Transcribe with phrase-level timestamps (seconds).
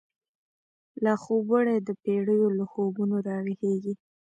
[1.03, 3.93] لاخوب وړی دپیړیو، له خوبونو راویښیږی